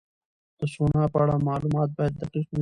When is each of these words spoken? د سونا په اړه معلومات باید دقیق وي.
د 0.59 0.61
سونا 0.73 1.03
په 1.13 1.17
اړه 1.23 1.35
معلومات 1.47 1.89
باید 1.97 2.13
دقیق 2.21 2.47
وي. 2.51 2.59